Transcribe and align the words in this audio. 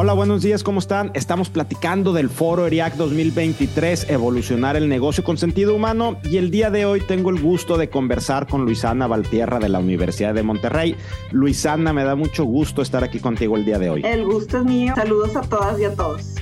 Hola, 0.00 0.12
buenos 0.12 0.42
días, 0.42 0.62
¿cómo 0.62 0.78
están? 0.78 1.10
Estamos 1.14 1.50
platicando 1.50 2.12
del 2.12 2.30
foro 2.30 2.68
ERIAC 2.68 2.94
2023, 2.94 4.08
Evolucionar 4.10 4.76
el 4.76 4.88
negocio 4.88 5.24
con 5.24 5.38
sentido 5.38 5.74
humano, 5.74 6.20
y 6.22 6.36
el 6.36 6.52
día 6.52 6.70
de 6.70 6.86
hoy 6.86 7.00
tengo 7.00 7.30
el 7.30 7.42
gusto 7.42 7.76
de 7.76 7.90
conversar 7.90 8.46
con 8.46 8.64
Luisana 8.64 9.08
Valtierra 9.08 9.58
de 9.58 9.68
la 9.68 9.80
Universidad 9.80 10.34
de 10.34 10.44
Monterrey. 10.44 10.94
Luisana, 11.32 11.92
me 11.92 12.04
da 12.04 12.14
mucho 12.14 12.44
gusto 12.44 12.80
estar 12.80 13.02
aquí 13.02 13.18
contigo 13.18 13.56
el 13.56 13.64
día 13.64 13.80
de 13.80 13.90
hoy. 13.90 14.02
El 14.04 14.24
gusto 14.24 14.58
es 14.58 14.64
mío. 14.66 14.92
Saludos 14.94 15.34
a 15.34 15.40
todas 15.40 15.80
y 15.80 15.84
a 15.86 15.92
todos. 15.92 16.36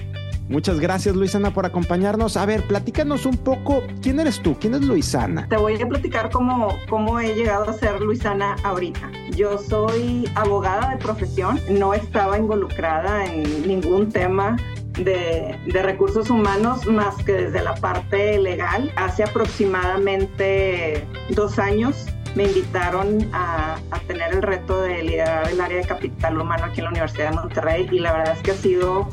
Muchas 0.49 0.79
gracias, 0.79 1.17
Luisana, 1.17 1.53
por 1.53 1.67
acompañarnos. 1.67 2.37
A 2.37 2.47
ver, 2.47 2.62
platícanos 2.62 3.27
un 3.27 3.37
poco, 3.37 3.83
¿quién 4.01 4.21
eres 4.21 4.41
tú? 4.41 4.57
¿Quién 4.61 4.75
es 4.75 4.83
Luisana? 4.83 5.49
Te 5.49 5.57
voy 5.57 5.80
a 5.80 5.89
platicar 5.89 6.30
cómo, 6.30 6.79
cómo 6.89 7.19
he 7.19 7.34
llegado 7.34 7.69
a 7.69 7.73
ser 7.73 8.01
Luisana 8.01 8.55
ahorita. 8.62 9.11
Yo 9.30 9.59
soy 9.59 10.30
abogada 10.37 10.91
de 10.91 10.98
profesión, 10.98 11.61
no 11.69 11.95
estaba 11.95 12.39
involucrada 12.39 13.27
en 13.27 13.67
ningún 13.67 14.12
tema 14.12 14.56
de, 14.97 15.59
de, 15.67 15.83
recursos 15.83 16.30
humanos 16.30 16.87
más 16.87 17.17
que 17.25 17.33
desde 17.33 17.62
la 17.62 17.75
parte 17.75 18.39
legal. 18.39 18.92
Hace 18.97 19.25
aproximadamente 19.25 21.05
dos 21.31 21.59
años 21.59 22.06
me 22.37 22.45
invitaron 22.45 23.28
a, 23.33 23.78
a, 23.91 23.98
tener 24.06 24.33
el 24.33 24.42
reto 24.42 24.81
de 24.81 25.03
liderar 25.03 25.48
el 25.48 25.61
área 25.61 25.78
de 25.78 25.87
capital 25.87 26.41
humano 26.41 26.67
aquí 26.67 26.81
en 26.81 26.84
la 26.84 26.91
Universidad 26.91 27.31
de 27.31 27.37
Monterrey 27.37 27.89
y 27.91 27.98
la 27.98 28.12
verdad 28.12 28.37
es 28.37 28.42
que 28.42 28.51
ha 28.53 28.56
sido 28.56 29.09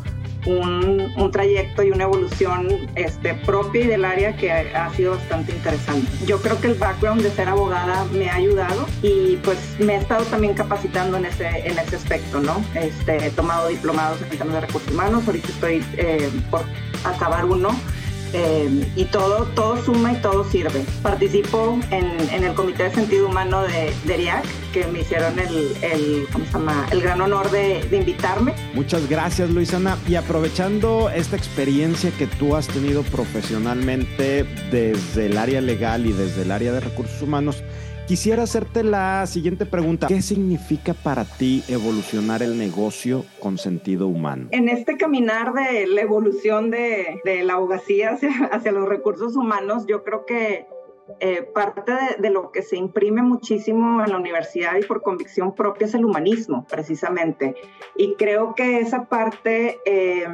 un, 0.45 1.11
un, 1.15 1.31
trayecto 1.31 1.83
y 1.83 1.91
una 1.91 2.03
evolución 2.03 2.67
este, 2.95 3.34
propia 3.34 3.84
y 3.84 3.88
del 3.88 4.05
área 4.05 4.35
que 4.35 4.51
ha, 4.51 4.89
sido 4.93 5.11
bastante 5.11 5.51
interesante. 5.51 6.09
Yo 6.25 6.41
creo 6.41 6.59
que 6.59 6.67
el 6.67 6.75
background 6.75 7.21
de 7.21 7.31
ser 7.31 7.49
abogada 7.49 8.05
me 8.11 8.29
ha 8.29 8.35
ayudado 8.35 8.87
y 9.01 9.37
pues 9.37 9.57
me 9.79 9.95
he 9.95 9.98
estado 9.98 10.23
también 10.26 10.53
capacitando 10.53 11.18
en 11.18 11.26
ese, 11.26 11.48
en 11.48 11.77
ese 11.79 11.95
aspecto, 11.95 12.40
¿no? 12.40 12.63
Este, 12.76 13.27
he 13.27 13.29
tomado 13.31 13.68
diplomados 13.70 14.21
en 14.21 14.37
temas 14.37 14.53
de 14.53 14.62
recursos 14.62 14.91
humanos, 14.91 15.23
ahorita 15.26 15.48
estoy 15.49 15.85
eh, 15.98 16.29
por 16.49 16.62
acabar 17.03 17.46
uno 17.46 17.70
eh, 18.34 18.91
y 18.95 19.05
todo, 19.05 19.45
todo 19.55 19.84
suma 19.84 20.13
y 20.13 20.15
todo 20.15 20.43
sirve. 20.43 20.84
Participo 21.01 21.79
en, 21.91 22.05
en 22.31 22.43
el 22.43 22.53
Comité 22.53 22.84
de 22.84 22.91
Sentido 22.91 23.27
Humano 23.27 23.62
de, 23.63 23.93
de 24.05 24.17
RIAC, 24.17 24.43
que 24.71 24.87
me 24.87 25.01
hicieron 25.01 25.37
el, 25.40 25.75
el, 25.81 26.27
¿cómo 26.31 26.45
se 26.45 26.51
llama? 26.53 26.87
el 26.91 27.01
gran 27.01 27.21
honor 27.21 27.51
de, 27.51 27.84
de, 27.90 27.98
invitarme. 27.98 28.53
Muchas 28.73 29.07
gracias, 29.07 29.49
Luisana. 29.49 29.98
Y 30.07 30.15
aprovechando 30.15 31.09
esta 31.09 31.35
experiencia 31.35 32.12
que 32.12 32.27
tú 32.27 32.55
has 32.55 32.67
tenido 32.67 33.03
profesionalmente 33.03 34.45
desde 34.71 35.27
el 35.27 35.37
área 35.37 35.62
legal 35.62 36.05
y 36.05 36.12
desde 36.12 36.41
el 36.41 36.51
área 36.51 36.71
de 36.71 36.79
recursos 36.79 37.21
humanos, 37.21 37.63
Quisiera 38.07 38.43
hacerte 38.43 38.84
la 38.84 39.26
siguiente 39.27 39.65
pregunta. 39.65 40.07
¿Qué 40.07 40.21
significa 40.21 40.93
para 40.93 41.23
ti 41.23 41.63
evolucionar 41.70 42.43
el 42.43 42.57
negocio 42.57 43.23
con 43.40 43.57
sentido 43.57 44.07
humano? 44.07 44.49
En 44.51 44.68
este 44.68 44.98
caminar 44.98 45.54
de 45.54 45.87
la 45.87 46.01
evolución 46.01 46.70
de, 46.70 47.21
la 47.46 47.54
abogacía 47.54 48.18
hacia, 48.51 48.71
los 48.74 48.90
recursos 48.90 49.37
humanos, 49.37 49.85
yo 49.87 50.04
creo 50.04 50.26
que 50.26 50.68
eh, 51.21 51.43
parte 51.54 51.93
de, 51.93 52.21
de, 52.21 52.29
lo 52.29 52.51
que 52.51 52.62
se 52.62 52.76
imprime 52.76 53.21
muchísimo 53.21 54.04
en 54.04 54.12
la 54.12 54.18
universidad 54.18 54.76
y 54.76 54.84
por 54.84 55.01
convicción 55.01 55.55
propia 55.55 55.87
es 55.87 55.93
el 55.93 56.04
humanismo, 56.04 56.68
precisamente. 56.70 57.55
Y 57.96 58.15
creo 58.15 58.54
que 58.54 58.79
esa 58.79 59.05
parte 59.05 59.79
eh, 59.85 60.26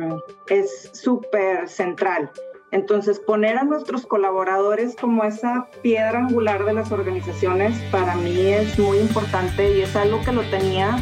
es 0.48 0.90
súper 0.94 1.70
central. 1.70 2.32
Entonces, 2.72 3.20
poner 3.20 3.58
a 3.58 3.64
nuestros 3.64 4.06
colaboradores 4.06 4.96
como 4.96 5.24
esa 5.24 5.68
piedra 5.82 6.20
angular 6.20 6.66
de 6.66 6.74
las 6.74 6.92
organizaciones 6.92 7.76
para 7.92 8.16
mí 8.16 8.40
es 8.40 8.78
muy 8.78 9.00
importante 9.00 9.78
y 9.78 9.82
es 9.82 9.96
algo 9.96 10.22
que 10.24 10.32
lo 10.32 10.44
tenía 10.44 11.02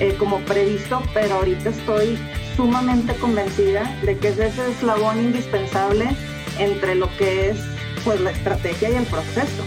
eh, 0.00 0.16
como 0.18 0.40
previsto, 0.40 1.00
pero 1.14 1.36
ahorita 1.36 1.70
estoy 1.70 2.18
sumamente 2.56 3.14
convencida 3.14 3.84
de 4.02 4.18
que 4.18 4.28
es 4.28 4.38
ese 4.38 4.68
eslabón 4.70 5.18
indispensable 5.18 6.08
entre 6.58 6.94
lo 6.96 7.08
que 7.18 7.50
es 7.50 7.58
pues 8.04 8.20
la 8.20 8.30
estrategia 8.30 8.90
y 8.90 8.94
el 8.96 9.04
proceso. 9.04 9.62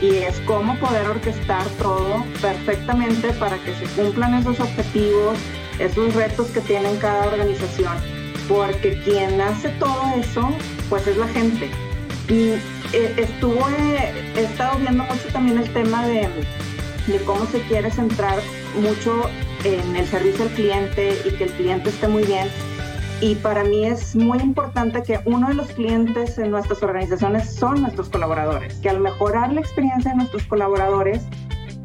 Y 0.00 0.16
es 0.16 0.38
cómo 0.40 0.78
poder 0.78 1.06
orquestar 1.06 1.66
todo 1.78 2.24
perfectamente 2.40 3.32
para 3.34 3.56
que 3.58 3.74
se 3.74 3.84
cumplan 3.94 4.34
esos 4.34 4.60
objetivos, 4.60 5.38
esos 5.78 6.14
retos 6.14 6.48
que 6.48 6.60
tienen 6.60 6.96
cada 6.98 7.26
organización. 7.26 7.96
Porque 8.48 9.00
quien 9.04 9.40
hace 9.40 9.70
todo 9.78 10.02
eso 10.18 10.50
pues 10.88 11.06
es 11.06 11.16
la 11.16 11.28
gente. 11.28 11.70
Y 12.28 12.50
eh, 12.92 13.14
estuvo, 13.16 13.68
eh, 13.68 14.32
he 14.36 14.44
estado 14.44 14.78
viendo 14.78 15.04
mucho 15.04 15.28
también 15.32 15.58
el 15.58 15.72
tema 15.72 16.06
de, 16.06 16.28
de 17.06 17.18
cómo 17.26 17.46
se 17.46 17.60
quiere 17.62 17.90
centrar 17.90 18.38
mucho 18.80 19.28
en 19.64 19.96
el 19.96 20.06
servicio 20.06 20.44
al 20.44 20.50
cliente 20.50 21.16
y 21.24 21.30
que 21.32 21.44
el 21.44 21.50
cliente 21.52 21.90
esté 21.90 22.08
muy 22.08 22.24
bien. 22.24 22.48
Y 23.20 23.36
para 23.36 23.64
mí 23.64 23.86
es 23.86 24.16
muy 24.16 24.38
importante 24.40 25.02
que 25.02 25.20
uno 25.24 25.48
de 25.48 25.54
los 25.54 25.68
clientes 25.68 26.36
en 26.38 26.50
nuestras 26.50 26.82
organizaciones 26.82 27.54
son 27.54 27.80
nuestros 27.80 28.08
colaboradores, 28.08 28.74
que 28.74 28.90
al 28.90 29.00
mejorar 29.00 29.52
la 29.52 29.60
experiencia 29.60 30.10
de 30.10 30.18
nuestros 30.18 30.44
colaboradores, 30.44 31.22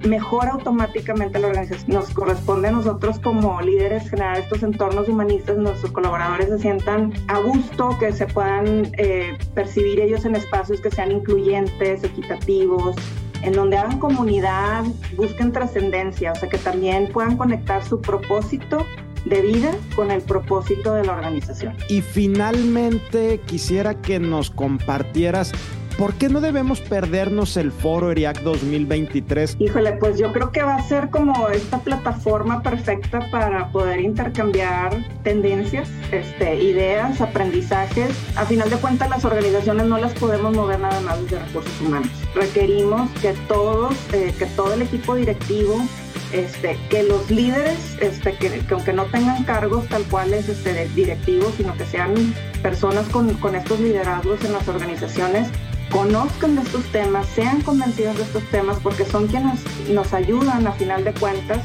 mejora 0.06 0.52
automáticamente 0.52 1.40
la 1.40 1.48
organización. 1.48 1.98
Nos 1.98 2.10
corresponde 2.10 2.70
a 2.70 2.72
nosotros 2.72 3.20
como 3.20 3.62
líderes 3.62 4.10
generar 4.10 4.40
estos 4.40 4.64
entornos 4.64 5.08
humanistas, 5.08 5.58
nuestros 5.58 5.92
colaboradores 5.92 6.50
se 6.50 6.60
sientan 6.60 7.14
a 7.28 7.40
gusto, 7.40 7.98
que 8.00 8.12
se 8.12 8.28
puedan 8.28 8.92
eh, 8.98 9.38
percibir 9.54 10.00
ellos 10.00 10.26
en 10.26 10.36
espacios 10.36 10.82
que 10.82 10.92
sean 10.92 11.12
incluyentes, 11.12 12.04
equitativos, 12.04 12.96
en 13.42 13.54
donde 13.54 13.78
hagan 13.78 14.00
comunidad, 14.00 14.84
busquen 15.16 15.52
trascendencia, 15.52 16.34
o 16.34 16.36
sea, 16.36 16.50
que 16.50 16.58
también 16.58 17.10
puedan 17.12 17.38
conectar 17.38 17.84
su 17.84 18.02
propósito 18.02 18.86
de 19.26 19.42
vida 19.42 19.76
con 19.96 20.12
el 20.12 20.22
propósito 20.22 20.94
de 20.94 21.06
la 21.06 21.14
organización. 21.14 21.76
Y 21.90 22.02
finalmente 22.02 23.40
quisiera 23.46 24.02
que 24.02 24.20
nos 24.20 24.50
compartieras 24.50 25.52
¿Por 26.00 26.14
qué 26.14 26.30
no 26.30 26.40
debemos 26.40 26.80
perdernos 26.80 27.58
el 27.58 27.74
foro 27.74 28.10
ERIAC 28.10 28.40
2023? 28.44 29.58
Híjole, 29.60 29.92
pues 30.00 30.18
yo 30.18 30.32
creo 30.32 30.50
que 30.50 30.64
va 30.64 30.76
a 30.76 30.82
ser 30.82 31.10
como 31.10 31.50
esta 31.50 31.80
plataforma 31.80 32.64
perfecta 32.64 33.30
para 33.32 33.70
poder 33.74 34.00
intercambiar 34.00 34.96
tendencias, 35.24 35.90
este, 36.14 36.56
ideas, 36.56 37.20
aprendizajes. 37.20 38.12
A 38.38 38.46
final 38.46 38.70
de 38.70 38.78
cuentas, 38.78 39.10
las 39.10 39.26
organizaciones 39.26 39.88
no 39.88 39.98
las 39.98 40.14
podemos 40.14 40.56
mover 40.56 40.80
nada 40.80 41.02
más 41.02 41.22
desde 41.22 41.40
recursos 41.40 41.82
humanos. 41.82 42.10
Requerimos 42.34 43.12
que 43.22 43.34
todos, 43.50 43.94
eh, 44.14 44.34
que 44.40 44.46
todo 44.46 44.76
el 44.76 44.84
equipo 44.84 45.16
directivo 45.16 45.84
este, 46.32 46.78
que 46.90 47.04
los 47.04 47.30
líderes, 47.30 47.98
este, 48.00 48.38
que, 48.38 48.50
que, 48.50 48.74
aunque 48.74 48.94
no 48.94 49.04
tengan 49.08 49.44
cargos 49.44 49.86
tal 49.90 50.04
cuales 50.04 50.48
este, 50.48 50.88
directivos, 50.96 51.56
sino 51.58 51.76
que 51.76 51.86
sean 51.86 52.14
personas 52.62 53.06
con 53.10 53.56
estos 53.56 53.80
liderazgos 53.82 54.46
en 54.46 54.54
las 54.54 54.66
organizaciones, 54.70 55.50
conozcan 55.92 56.56
de 56.56 56.62
estos 56.62 56.84
temas, 56.92 57.28
sean 57.28 57.62
convencidos 57.62 58.18
de 58.18 58.24
estos 58.24 58.44
temas, 58.50 58.78
porque 58.82 59.06
son 59.06 59.28
quienes 59.28 59.60
nos 59.90 60.14
ayudan 60.14 60.68
a 60.68 60.72
final 60.74 61.04
de 61.04 61.14
cuentas 61.14 61.60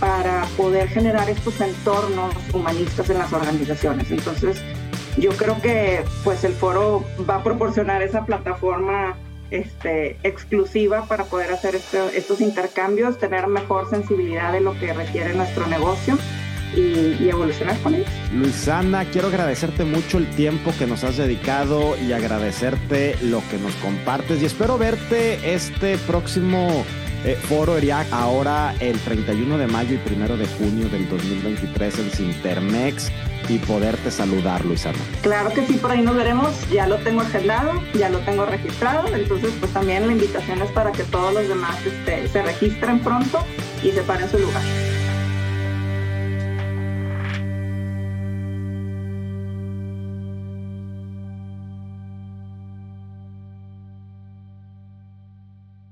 para 0.00 0.44
poder 0.56 0.88
generar 0.88 1.28
estos 1.30 1.60
entornos 1.60 2.34
humanistas 2.52 3.08
en 3.10 3.18
las 3.18 3.32
organizaciones. 3.32 4.10
Entonces, 4.10 4.62
yo 5.16 5.30
creo 5.30 5.60
que 5.60 6.04
pues 6.24 6.44
el 6.44 6.52
foro 6.52 7.04
va 7.28 7.36
a 7.36 7.42
proporcionar 7.42 8.02
esa 8.02 8.26
plataforma 8.26 9.16
este, 9.50 10.18
exclusiva 10.22 11.06
para 11.06 11.24
poder 11.24 11.52
hacer 11.52 11.74
estos 11.74 12.40
intercambios, 12.40 13.18
tener 13.18 13.46
mejor 13.46 13.88
sensibilidad 13.88 14.52
de 14.52 14.60
lo 14.60 14.78
que 14.78 14.92
requiere 14.92 15.34
nuestro 15.34 15.66
negocio 15.66 16.18
y, 16.74 17.22
y, 17.22 17.28
evolucionar 17.28 17.76
con 17.78 17.94
ellos. 17.94 18.08
Luisana, 18.32 19.04
quiero 19.06 19.28
agradecerte 19.28 19.84
mucho 19.84 20.18
el 20.18 20.26
tiempo 20.30 20.72
que 20.78 20.86
nos 20.86 21.04
has 21.04 21.16
dedicado 21.16 21.96
y 21.98 22.12
agradecerte 22.12 23.16
lo 23.22 23.42
que 23.50 23.58
nos 23.58 23.74
compartes 23.76 24.42
y 24.42 24.46
espero 24.46 24.78
verte 24.78 25.54
este 25.54 25.98
próximo 25.98 26.84
eh, 27.24 27.34
foro 27.34 27.76
ERIAC 27.76 28.12
ahora 28.12 28.74
el 28.78 28.98
31 29.00 29.58
de 29.58 29.66
mayo 29.66 29.96
y 29.96 30.14
1 30.14 30.36
de 30.36 30.46
junio 30.46 30.88
del 30.88 31.08
2023 31.08 31.98
en 31.98 32.10
Cintermex 32.10 33.10
y 33.48 33.58
poderte 33.58 34.10
saludar, 34.10 34.64
Luisana. 34.64 34.98
Claro 35.22 35.52
que 35.52 35.66
sí, 35.66 35.74
por 35.74 35.90
ahí 35.90 36.02
nos 36.02 36.16
veremos. 36.16 36.52
Ya 36.70 36.86
lo 36.86 36.98
tengo 36.98 37.22
agendado, 37.22 37.82
ya 37.94 38.10
lo 38.10 38.20
tengo 38.20 38.46
registrado. 38.46 39.12
Entonces, 39.14 39.52
pues 39.58 39.72
también 39.72 40.06
la 40.06 40.12
invitación 40.12 40.62
es 40.62 40.70
para 40.70 40.92
que 40.92 41.02
todos 41.04 41.34
los 41.34 41.48
demás 41.48 41.76
este, 41.84 42.28
se 42.28 42.42
registren 42.42 43.00
pronto 43.00 43.40
y 43.82 43.90
separen 43.90 44.28
su 44.30 44.38
lugar. 44.38 44.62